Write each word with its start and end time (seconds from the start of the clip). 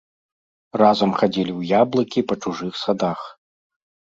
Разам 0.81 1.11
хадзілі 1.19 1.51
ў 1.55 1.61
яблыкі 1.81 2.19
па 2.33 2.39
чужых 2.47 2.73
садах. 2.85 3.21